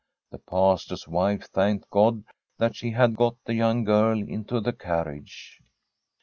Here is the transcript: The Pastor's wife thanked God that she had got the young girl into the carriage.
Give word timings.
The 0.31 0.39
Pastor's 0.39 1.07
wife 1.07 1.47
thanked 1.51 1.91
God 1.91 2.23
that 2.57 2.75
she 2.75 2.89
had 2.89 3.15
got 3.15 3.35
the 3.45 3.53
young 3.53 3.83
girl 3.83 4.17
into 4.17 4.59
the 4.59 4.73
carriage. 4.73 5.61